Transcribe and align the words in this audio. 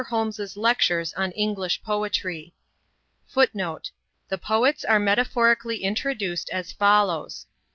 HOLMES'S 0.09 0.57
LECTURES 0.57 1.13
ON 1.13 1.29
ENGLISH 1.33 1.83
POETRY. 1.83 2.55
[Footnote: 3.27 3.91
The 4.29 4.39
Poets 4.39 4.83
are 4.83 4.97
metaphorically 4.97 5.83
introduced 5.83 6.49
as 6.49 6.71
follows. 6.71 7.45